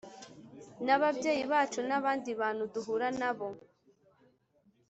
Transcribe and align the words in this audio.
n’ababyeyi 0.85 1.43
bacu 1.51 1.79
n’abandi 1.89 2.29
bantu 2.41 2.63
duhura 2.73 3.07
na 3.19 3.31
bo 3.37 3.47